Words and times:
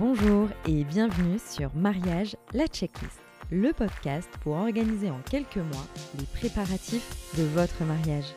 Bonjour 0.00 0.48
et 0.66 0.82
bienvenue 0.84 1.38
sur 1.38 1.74
Mariage, 1.74 2.34
la 2.54 2.66
checklist, 2.66 3.20
le 3.50 3.74
podcast 3.74 4.30
pour 4.40 4.54
organiser 4.54 5.10
en 5.10 5.20
quelques 5.30 5.58
mois 5.58 5.86
les 6.18 6.24
préparatifs 6.24 7.36
de 7.36 7.42
votre 7.42 7.84
mariage. 7.84 8.34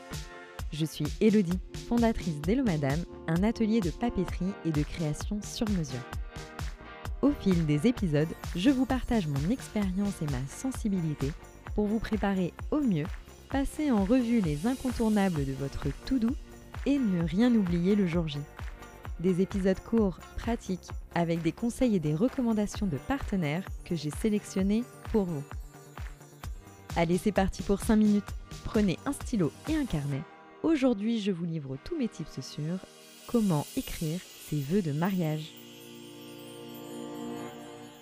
Je 0.73 0.84
suis 0.84 1.05
Elodie, 1.21 1.61
fondatrice 1.88 2.41
d'Hello 2.41 2.65
Madame, 2.65 2.99
un 3.29 3.43
atelier 3.43 3.79
de 3.79 3.91
papeterie 3.91 4.52
et 4.65 4.71
de 4.71 4.84
création 4.84 5.39
sur 5.41 5.70
mesure. 5.70 6.04
Au 7.21 7.31
fil 7.31 7.66
des 7.66 7.88
épisodes, 7.88 8.36
je 8.57 8.70
vous 8.70 8.86
partage 8.86 9.27
mon 9.27 9.50
expérience 9.50 10.21
et 10.21 10.32
ma 10.34 10.45
sensibilité 10.50 11.32
pour 11.75 11.88
vous 11.88 12.00
préparer 12.00 12.52
au 12.71 12.82
mieux, 12.82 13.05
passer 13.50 13.89
en 13.89 14.04
revue 14.04 14.41
les 14.41 14.68
incontournables 14.68 15.45
de 15.45 15.54
votre 15.54 15.88
tout 16.05 16.20
doux 16.20 16.36
et 16.86 16.98
ne 16.98 17.23
rien 17.23 17.55
oublier 17.55 17.95
le 17.95 18.05
jour 18.05 18.27
J. 18.27 18.39
Des 19.19 19.41
épisodes 19.41 19.79
courts, 19.79 20.19
pratiques, 20.37 20.89
avec 21.15 21.41
des 21.41 21.51
conseils 21.51 21.95
et 21.95 21.99
des 21.99 22.15
recommandations 22.15 22.87
de 22.87 22.97
partenaires 22.97 23.65
que 23.86 23.95
j'ai 23.95 24.09
sélectionnés 24.09 24.83
pour 25.11 25.25
vous. 25.25 25.43
Allez, 26.95 27.17
c'est 27.17 27.31
parti 27.31 27.63
pour 27.63 27.79
5 27.79 27.95
minutes. 27.95 28.33
Prenez 28.65 28.97
un 29.05 29.13
stylo 29.13 29.51
et 29.69 29.75
un 29.75 29.86
carnet. 29.86 30.21
Aujourd'hui, 30.63 31.19
je 31.19 31.31
vous 31.31 31.45
livre 31.45 31.77
tous 31.83 31.97
mes 31.97 32.08
tips 32.08 32.41
sur 32.41 32.80
comment 33.27 33.66
écrire 33.75 34.19
ses 34.49 34.61
vœux 34.61 34.81
de 34.81 34.91
mariage. 34.91 35.53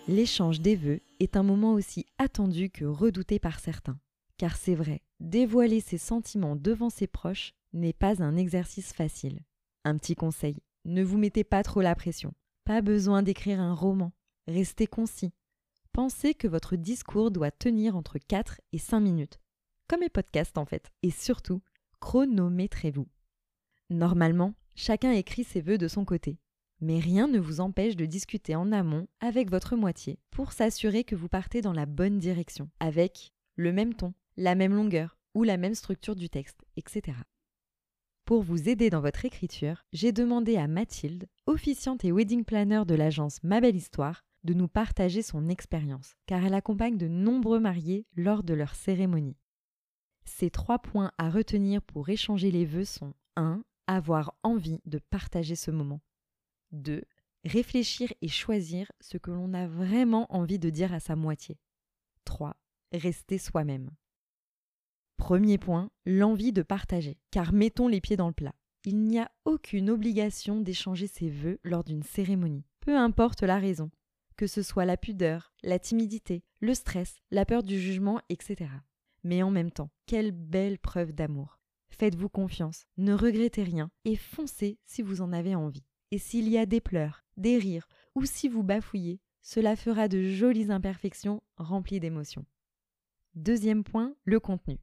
L'échange 0.07 0.59
des 0.62 0.75
vœux 0.75 1.01
est 1.20 1.37
un 1.37 1.43
moment 1.43 1.73
aussi 1.73 2.05
attendu 2.17 2.70
que 2.70 2.85
redouté 2.85 3.39
par 3.39 3.59
certains. 3.59 3.99
Car 4.37 4.57
c'est 4.57 4.75
vrai, 4.75 5.01
dévoiler 5.20 5.79
ses 5.79 5.98
sentiments 5.98 6.55
devant 6.55 6.89
ses 6.89 7.07
proches 7.07 7.53
n'est 7.73 7.93
pas 7.93 8.21
un 8.23 8.35
exercice 8.35 8.91
facile. 8.91 9.39
Un 9.85 9.98
petit 9.98 10.15
conseil, 10.15 10.57
ne 10.85 11.03
vous 11.03 11.17
mettez 11.17 11.44
pas 11.44 11.63
trop 11.63 11.82
la 11.82 11.96
pression. 11.96 12.34
Pas 12.63 12.82
besoin 12.82 13.24
d'écrire 13.24 13.60
un 13.60 13.74
roman. 13.74 14.13
Restez 14.48 14.87
concis. 14.87 15.34
Pensez 15.93 16.34
que 16.34 16.48
votre 16.48 16.76
discours 16.76 17.32
doit 17.32 17.51
tenir 17.51 17.96
entre 17.96 18.18
4 18.18 18.62
et 18.71 18.77
5 18.77 18.99
minutes. 18.99 19.40
Comme 19.87 19.99
mes 19.99 20.09
podcasts 20.09 20.57
en 20.57 20.65
fait. 20.65 20.91
Et 21.04 21.12
surtout, 21.12 21.62
chronométrez-vous. 21.99 23.07
Normalement, 23.90 24.54
chacun 24.76 25.12
écrit 25.12 25.43
ses 25.43 25.62
vœux 25.62 25.77
de 25.77 25.87
son 25.87 26.05
côté. 26.05 26.40
Mais 26.79 26.98
rien 26.98 27.27
ne 27.27 27.40
vous 27.40 27.59
empêche 27.59 27.96
de 27.96 28.05
discuter 28.05 28.55
en 28.55 28.71
amont 28.71 29.07
avec 29.20 29.52
votre 29.52 29.76
moitié 29.76 30.18
pour 30.32 30.52
s'assurer 30.52 31.04
que 31.04 31.15
vous 31.15 31.27
partez 31.27 31.62
dans 31.62 31.74
la 31.74 31.85
bonne 31.85 32.18
direction, 32.18 32.70
avec 32.79 33.34
le 33.55 33.71
même 33.71 33.93
ton, 33.93 34.13
la 34.37 34.55
même 34.55 34.74
longueur 34.74 35.20
ou 35.35 35.43
la 35.43 35.57
même 35.57 35.76
structure 35.76 36.15
du 36.15 36.29
texte, 36.29 36.62
etc. 36.77 37.18
Pour 38.32 38.43
vous 38.43 38.70
aider 38.70 38.90
dans 38.90 39.01
votre 39.01 39.26
écriture, 39.26 39.84
j'ai 39.91 40.13
demandé 40.13 40.55
à 40.55 40.70
Mathilde, 40.70 41.27
officiante 41.48 42.05
et 42.05 42.13
wedding 42.13 42.46
planner 42.46 42.84
de 42.87 42.96
l'agence 42.96 43.43
Ma 43.43 43.60
Belle 43.60 43.76
Histoire, 43.76 44.24
de 44.46 44.54
nous 44.54 44.70
partager 44.70 45.21
son 45.21 45.49
expérience, 45.49 46.15
car 46.27 46.46
elle 46.46 46.54
accompagne 46.54 46.98
de 46.98 47.09
nombreux 47.09 47.59
mariés 47.59 48.05
lors 48.15 48.43
de 48.43 48.54
leur 48.54 48.74
cérémonie. 48.74 49.35
Ces 50.24 50.49
trois 50.49 50.79
points 50.79 51.12
à 51.18 51.29
retenir 51.29 51.82
pour 51.82 52.07
échanger 52.07 52.52
les 52.52 52.63
vœux 52.63 52.85
sont 52.85 53.13
1. 53.35 53.65
Avoir 53.87 54.34
envie 54.43 54.79
de 54.85 54.99
partager 54.99 55.57
ce 55.57 55.70
moment. 55.70 55.99
2. 56.71 57.04
Réfléchir 57.43 58.13
et 58.21 58.29
choisir 58.29 58.90
ce 59.02 59.18
que 59.18 59.32
l'on 59.32 59.54
a 59.54 59.68
vraiment 59.68 60.34
envie 60.34 60.57
de 60.57 60.70
dire 60.70 60.93
à 60.93 61.02
sa 61.02 61.18
moitié. 61.18 61.57
3. 62.24 62.55
Rester 62.93 63.37
soi-même. 63.37 63.91
Premier 65.22 65.59
point, 65.59 65.91
l'envie 66.08 66.52
de 66.52 66.64
partager. 66.64 67.19
Car 67.30 67.53
mettons 67.53 67.88
les 67.88 68.02
pieds 68.02 68.18
dans 68.18 68.30
le 68.30 68.34
plat. 68.34 68.56
Il 68.86 68.97
n'y 68.97 69.19
a 69.19 69.30
aucune 69.46 69.91
obligation 69.91 70.62
d'échanger 70.62 71.06
ses 71.06 71.30
vœux 71.30 71.59
lors 71.64 71.84
d'une 71.84 72.02
cérémonie, 72.02 72.66
peu 72.80 72.97
importe 72.97 73.44
la 73.44 73.59
raison, 73.59 73.92
que 74.36 74.47
ce 74.47 74.64
soit 74.64 74.86
la 74.86 74.97
pudeur, 74.97 75.53
la 75.62 75.78
timidité, 75.78 76.44
le 76.60 76.74
stress, 76.74 77.18
la 77.30 77.46
peur 77.46 77.62
du 77.62 77.80
jugement, 77.80 78.20
etc. 78.30 78.72
Mais 79.24 79.44
en 79.44 79.52
même 79.52 79.70
temps, 79.70 79.92
quelle 80.08 80.31
belle 80.31 80.80
preuve 80.80 81.14
d'amour. 81.14 81.60
Faites-vous 81.92 82.30
confiance, 82.30 82.88
ne 82.98 83.14
regrettez 83.14 83.62
rien 83.62 83.92
et 84.06 84.16
foncez 84.16 84.80
si 84.86 85.04
vous 85.04 85.22
en 85.22 85.34
avez 85.34 85.54
envie. 85.54 85.86
Et 86.10 86.18
s'il 86.18 86.50
y 86.50 86.58
a 86.58 86.66
des 86.66 86.81
pleurs, 86.81 87.24
des 87.38 87.60
rires 87.60 87.88
ou 88.16 88.26
si 88.26 88.50
vous 88.50 88.64
bafouillez, 88.64 89.22
cela 89.44 89.76
fera 89.76 90.08
de 90.08 90.24
jolies 90.24 90.72
imperfections 90.72 91.44
remplies 91.58 92.00
d'émotions. 92.00 92.48
Deuxième 93.36 93.84
point, 93.84 94.16
le 94.26 94.40
contenu. 94.40 94.80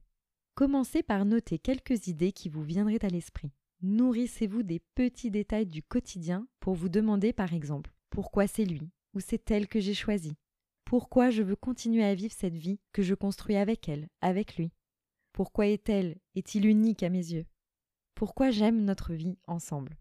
Commencez 0.59 1.03
par 1.03 1.23
noter 1.23 1.57
quelques 1.57 2.07
idées 2.07 2.33
qui 2.33 2.49
vous 2.49 2.63
viendraient 2.63 3.05
à 3.05 3.07
l'esprit. 3.07 3.53
Nourrissez-vous 3.81 4.61
des 4.61 4.81
petits 4.93 5.31
détails 5.31 5.67
du 5.67 5.81
quotidien 5.81 6.49
pour 6.59 6.73
vous 6.73 6.89
demander 6.89 7.31
par 7.31 7.53
exemple 7.53 7.93
pourquoi 8.09 8.45
c'est 8.45 8.65
lui 8.65 8.91
ou 9.13 9.21
c'est 9.21 9.51
elle 9.51 9.69
que 9.69 9.79
j'ai 9.79 9.93
choisi. 9.93 10.35
Pourquoi 10.83 11.29
je 11.29 11.43
veux 11.43 11.55
continuer 11.55 12.03
à 12.03 12.13
vivre 12.13 12.33
cette 12.33 12.57
vie 12.57 12.81
que 12.91 13.03
je 13.03 13.15
construis 13.15 13.55
avec 13.55 13.87
elle, 13.87 14.09
avec 14.19 14.57
lui? 14.57 14.73
Pourquoi 15.31 15.65
est-elle, 15.65 16.19
est-il 16.35 16.65
unique 16.65 17.03
à 17.03 17.09
mes 17.09 17.31
yeux? 17.31 17.45
Pourquoi 18.13 18.51
j'aime 18.51 18.83
notre 18.83 19.13
vie 19.13 19.37
ensemble? 19.47 19.97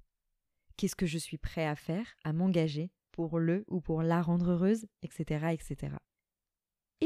Qu'est-ce 0.76 0.96
que 0.96 1.06
je 1.06 1.18
suis 1.18 1.38
prêt 1.38 1.66
à 1.66 1.76
faire, 1.76 2.16
à 2.24 2.32
m'engager 2.32 2.90
pour 3.12 3.38
le 3.38 3.64
ou 3.68 3.80
pour 3.80 4.02
la 4.02 4.20
rendre 4.20 4.50
heureuse, 4.50 4.88
etc., 5.02 5.50
etc. 5.52 5.92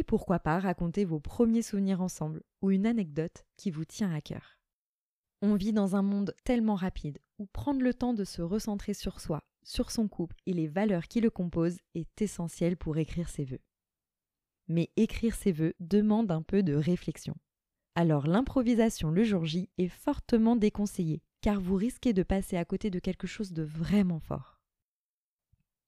Pourquoi 0.02 0.38
pas 0.38 0.58
raconter 0.58 1.04
vos 1.04 1.20
premiers 1.20 1.62
souvenirs 1.62 2.00
ensemble 2.00 2.42
ou 2.60 2.70
une 2.70 2.86
anecdote 2.86 3.44
qui 3.56 3.70
vous 3.70 3.84
tient 3.84 4.12
à 4.12 4.20
cœur. 4.20 4.58
On 5.40 5.54
vit 5.54 5.72
dans 5.72 5.96
un 5.96 6.02
monde 6.02 6.34
tellement 6.44 6.74
rapide 6.74 7.18
où 7.38 7.46
prendre 7.46 7.82
le 7.82 7.94
temps 7.94 8.14
de 8.14 8.24
se 8.24 8.42
recentrer 8.42 8.94
sur 8.94 9.20
soi, 9.20 9.42
sur 9.64 9.90
son 9.90 10.08
couple 10.08 10.36
et 10.46 10.52
les 10.52 10.68
valeurs 10.68 11.08
qui 11.08 11.20
le 11.20 11.30
composent 11.30 11.80
est 11.94 12.22
essentiel 12.22 12.76
pour 12.76 12.96
écrire 12.98 13.28
ses 13.28 13.44
vœux. 13.44 13.60
Mais 14.68 14.90
écrire 14.96 15.34
ses 15.34 15.52
vœux 15.52 15.74
demande 15.80 16.30
un 16.30 16.42
peu 16.42 16.62
de 16.62 16.74
réflexion. 16.74 17.34
Alors 17.94 18.26
l'improvisation 18.26 19.10
le 19.10 19.24
jour 19.24 19.44
J 19.44 19.68
est 19.78 19.88
fortement 19.88 20.56
déconseillée, 20.56 21.22
car 21.40 21.60
vous 21.60 21.74
risquez 21.74 22.12
de 22.12 22.22
passer 22.22 22.56
à 22.56 22.64
côté 22.64 22.90
de 22.90 23.00
quelque 23.00 23.26
chose 23.26 23.52
de 23.52 23.62
vraiment 23.62 24.20
fort. 24.20 24.60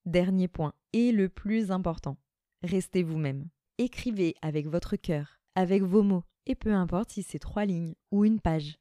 Dernier 0.05 0.49
point, 0.49 0.75
et 0.93 1.13
le 1.13 1.29
plus 1.29 1.71
important, 1.71 2.19
restez 2.63 3.03
vous-même. 3.03 3.49
Écrivez 3.79 4.37
avec 4.41 4.69
votre 4.69 4.95
cœur, 4.95 5.41
avec 5.57 5.83
vos 5.83 6.05
mots, 6.05 6.23
et 6.47 6.55
peu 6.55 6.73
importe 6.73 7.11
si 7.11 7.25
c'est 7.25 7.41
trois 7.41 7.65
lignes 7.65 7.97
ou 8.13 8.25
une 8.25 8.39
page. 8.39 8.79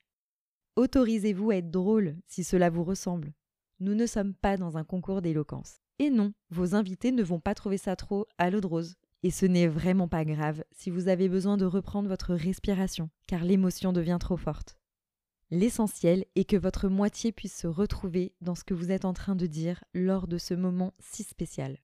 Autorisez-vous 0.75 1.49
à 1.49 1.55
être 1.55 1.71
drôle 1.71 2.15
si 2.27 2.43
cela 2.43 2.69
vous 2.69 2.83
ressemble. 2.83 3.33
Nous 3.79 3.95
ne 3.95 4.05
sommes 4.05 4.35
pas 4.35 4.55
dans 4.55 4.77
un 4.77 4.83
concours 4.83 5.23
d'éloquence. 5.23 5.79
Et 5.97 6.11
non, 6.11 6.31
vos 6.51 6.75
invités 6.75 7.11
ne 7.11 7.23
vont 7.23 7.39
pas 7.39 7.55
trouver 7.55 7.79
ça 7.79 7.95
trop 7.95 8.27
à 8.37 8.51
l'eau 8.51 8.59
rose. 8.63 8.93
Et 9.23 9.31
ce 9.31 9.47
n'est 9.47 9.67
vraiment 9.67 10.07
pas 10.07 10.25
grave 10.25 10.63
si 10.71 10.91
vous 10.91 11.07
avez 11.07 11.27
besoin 11.27 11.57
de 11.57 11.65
reprendre 11.65 12.07
votre 12.07 12.35
respiration, 12.35 13.09
car 13.27 13.43
l'émotion 13.43 13.93
devient 13.93 14.19
trop 14.19 14.37
forte. 14.37 14.77
L'essentiel 15.49 16.25
est 16.35 16.47
que 16.47 16.57
votre 16.57 16.87
moitié 16.87 17.31
puisse 17.31 17.57
se 17.57 17.67
retrouver 17.67 18.35
dans 18.41 18.53
ce 18.53 18.63
que 18.63 18.75
vous 18.75 18.91
êtes 18.91 19.05
en 19.05 19.13
train 19.13 19.35
de 19.35 19.47
dire 19.47 19.83
lors 19.95 20.27
de 20.27 20.37
ce 20.37 20.53
moment 20.53 20.93
si 20.99 21.23
spécial. 21.23 21.79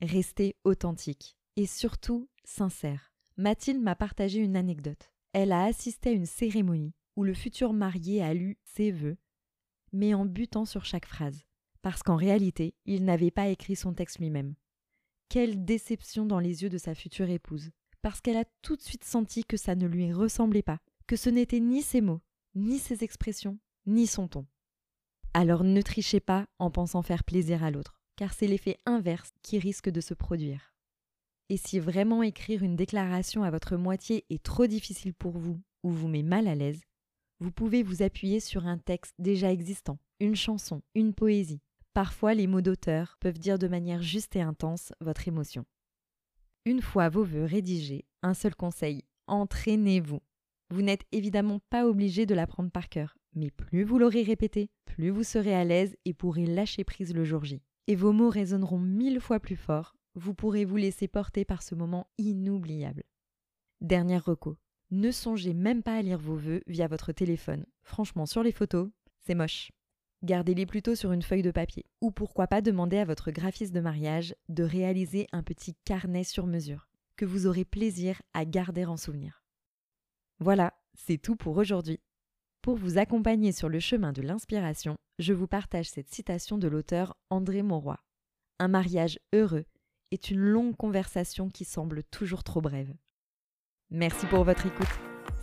Restez 0.00 0.56
authentique 0.64 1.36
et 1.56 1.66
surtout 1.66 2.28
sincère. 2.44 3.12
Mathilde 3.36 3.82
m'a 3.82 3.94
partagé 3.94 4.40
une 4.40 4.56
anecdote. 4.56 5.10
Elle 5.32 5.52
a 5.52 5.64
assisté 5.64 6.10
à 6.10 6.12
une 6.12 6.26
cérémonie 6.26 6.94
où 7.16 7.24
le 7.24 7.34
futur 7.34 7.72
marié 7.72 8.22
a 8.22 8.34
lu 8.34 8.58
ses 8.64 8.90
vœux, 8.90 9.16
mais 9.92 10.14
en 10.14 10.24
butant 10.24 10.64
sur 10.64 10.84
chaque 10.84 11.06
phrase, 11.06 11.44
parce 11.82 12.02
qu'en 12.02 12.16
réalité, 12.16 12.74
il 12.86 13.04
n'avait 13.04 13.30
pas 13.30 13.48
écrit 13.48 13.76
son 13.76 13.92
texte 13.92 14.18
lui-même. 14.18 14.54
Quelle 15.28 15.64
déception 15.64 16.26
dans 16.26 16.38
les 16.38 16.62
yeux 16.62 16.68
de 16.68 16.78
sa 16.78 16.94
future 16.94 17.30
épouse, 17.30 17.70
parce 18.02 18.20
qu'elle 18.20 18.36
a 18.36 18.44
tout 18.62 18.76
de 18.76 18.82
suite 18.82 19.04
senti 19.04 19.44
que 19.44 19.56
ça 19.56 19.74
ne 19.74 19.86
lui 19.86 20.12
ressemblait 20.12 20.62
pas, 20.62 20.78
que 21.06 21.16
ce 21.16 21.30
n'était 21.30 21.60
ni 21.60 21.82
ses 21.82 22.00
mots, 22.00 22.20
ni 22.54 22.78
ses 22.78 23.04
expressions, 23.04 23.58
ni 23.86 24.06
son 24.06 24.28
ton. 24.28 24.46
Alors 25.34 25.64
ne 25.64 25.80
trichez 25.80 26.20
pas 26.20 26.46
en 26.58 26.70
pensant 26.70 27.02
faire 27.02 27.24
plaisir 27.24 27.64
à 27.64 27.70
l'autre, 27.70 28.00
car 28.16 28.34
c'est 28.34 28.46
l'effet 28.46 28.78
inverse 28.84 29.30
qui 29.42 29.58
risque 29.58 29.88
de 29.88 30.00
se 30.00 30.14
produire. 30.14 30.71
Et 31.52 31.58
si 31.58 31.78
vraiment 31.78 32.22
écrire 32.22 32.62
une 32.62 32.76
déclaration 32.76 33.42
à 33.42 33.50
votre 33.50 33.76
moitié 33.76 34.24
est 34.30 34.42
trop 34.42 34.66
difficile 34.66 35.12
pour 35.12 35.36
vous 35.36 35.60
ou 35.82 35.90
vous 35.90 36.08
met 36.08 36.22
mal 36.22 36.48
à 36.48 36.54
l'aise, 36.54 36.80
vous 37.40 37.52
pouvez 37.52 37.82
vous 37.82 38.02
appuyer 38.02 38.40
sur 38.40 38.66
un 38.66 38.78
texte 38.78 39.12
déjà 39.18 39.52
existant, 39.52 39.98
une 40.18 40.34
chanson, 40.34 40.80
une 40.94 41.12
poésie. 41.12 41.60
Parfois, 41.92 42.32
les 42.32 42.46
mots 42.46 42.62
d'auteur 42.62 43.18
peuvent 43.20 43.38
dire 43.38 43.58
de 43.58 43.68
manière 43.68 44.00
juste 44.00 44.34
et 44.34 44.40
intense 44.40 44.94
votre 45.02 45.28
émotion. 45.28 45.66
Une 46.64 46.80
fois 46.80 47.10
vos 47.10 47.22
vœux 47.22 47.44
rédigés, 47.44 48.06
un 48.22 48.32
seul 48.32 48.54
conseil, 48.54 49.04
entraînez-vous. 49.26 50.22
Vous, 50.70 50.80
n'êtes 50.80 51.04
évidemment 51.12 51.60
pas 51.68 51.86
obligé 51.86 52.24
de 52.24 52.34
l'apprendre 52.34 52.70
par 52.70 52.88
cœur, 52.88 53.18
mais 53.34 53.50
plus 53.50 53.84
vous 53.84 53.98
l'aurez 53.98 54.22
répété, 54.22 54.70
plus 54.86 55.10
vous 55.10 55.22
serez 55.22 55.54
à 55.54 55.64
l'aise 55.64 55.94
et 56.06 56.14
pourrez 56.14 56.46
lâcher 56.46 56.82
prise 56.82 57.12
le 57.12 57.24
jour 57.24 57.44
J. 57.44 57.60
Et 57.88 57.94
vos 57.94 58.12
mots 58.12 58.30
résonneront 58.30 58.78
mille 58.78 59.20
fois 59.20 59.38
plus 59.38 59.56
fort 59.56 59.92
vous 60.14 60.34
pourrez 60.34 60.64
vous 60.64 60.76
laisser 60.76 61.08
porter 61.08 61.44
par 61.44 61.62
ce 61.62 61.74
moment 61.74 62.06
inoubliable. 62.18 63.04
Dernière 63.80 64.24
reco. 64.24 64.58
Ne 64.90 65.10
songez 65.10 65.54
même 65.54 65.82
pas 65.82 65.96
à 65.96 66.02
lire 66.02 66.18
vos 66.18 66.36
vœux 66.36 66.62
via 66.66 66.86
votre 66.86 67.12
téléphone. 67.12 67.64
Franchement, 67.82 68.26
sur 68.26 68.42
les 68.42 68.52
photos, 68.52 68.90
c'est 69.20 69.34
moche. 69.34 69.72
Gardez-les 70.22 70.66
plutôt 70.66 70.94
sur 70.94 71.12
une 71.12 71.22
feuille 71.22 71.42
de 71.42 71.50
papier. 71.50 71.86
Ou 72.00 72.10
pourquoi 72.10 72.46
pas 72.46 72.60
demander 72.60 72.98
à 72.98 73.04
votre 73.04 73.30
graphiste 73.30 73.74
de 73.74 73.80
mariage 73.80 74.34
de 74.48 74.62
réaliser 74.62 75.26
un 75.32 75.42
petit 75.42 75.74
carnet 75.84 76.24
sur 76.24 76.46
mesure, 76.46 76.88
que 77.16 77.24
vous 77.24 77.46
aurez 77.46 77.64
plaisir 77.64 78.20
à 78.34 78.44
garder 78.44 78.84
en 78.84 78.96
souvenir. 78.96 79.42
Voilà, 80.38 80.74
c'est 80.94 81.18
tout 81.18 81.36
pour 81.36 81.56
aujourd'hui. 81.56 82.00
Pour 82.60 82.76
vous 82.76 82.98
accompagner 82.98 83.50
sur 83.50 83.68
le 83.68 83.80
chemin 83.80 84.12
de 84.12 84.22
l'inspiration, 84.22 84.96
je 85.18 85.32
vous 85.32 85.48
partage 85.48 85.88
cette 85.88 86.12
citation 86.12 86.58
de 86.58 86.68
l'auteur 86.68 87.16
André 87.30 87.62
Mauroy. 87.62 87.98
Un 88.60 88.68
mariage 88.68 89.18
heureux 89.32 89.64
est 90.12 90.30
une 90.30 90.38
longue 90.38 90.76
conversation 90.76 91.48
qui 91.48 91.64
semble 91.64 92.04
toujours 92.04 92.44
trop 92.44 92.60
brève. 92.60 92.92
Merci 93.90 94.26
pour 94.26 94.44
votre 94.44 94.66
écoute. 94.66 94.86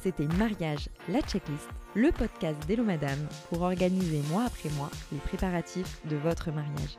C'était 0.02 0.28
Mariage, 0.38 0.90
la 1.10 1.22
checklist, 1.22 1.68
le 1.94 2.12
podcast 2.12 2.58
d'Hello 2.68 2.84
Madame 2.84 3.20
pour 3.50 3.64
organiser 3.64 4.22
mois 4.30 4.46
après 4.46 4.70
mois 4.70 4.92
les 5.12 5.18
préparatifs 5.18 6.00
de 6.08 6.16
votre 6.16 6.52
mariage. 6.52 6.98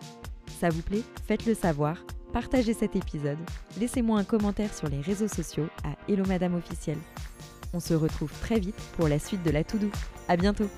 Ça 0.59 0.69
vous 0.69 0.83
plaît? 0.83 1.03
Faites-le 1.27 1.55
savoir, 1.55 1.97
partagez 2.33 2.75
cet 2.75 2.97
épisode, 2.97 3.39
laissez-moi 3.79 4.19
un 4.19 4.25
commentaire 4.25 4.75
sur 4.75 4.89
les 4.89 5.01
réseaux 5.01 5.29
sociaux 5.29 5.69
à 5.85 5.97
Hello 6.13 6.27
Madame 6.27 6.55
officiel. 6.55 6.99
On 7.73 7.81
se 7.81 7.95
retrouve 7.95 8.33
très 8.41 8.59
vite 8.59 8.81
pour 8.97 9.09
la 9.09 9.19
suite 9.19 9.43
de 9.43 9.51
la 9.51 9.65
to-do. 9.65 9.91
À 10.29 10.37
bientôt 10.37 10.69